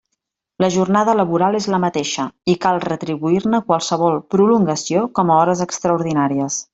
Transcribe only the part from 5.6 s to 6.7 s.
extraordinàries.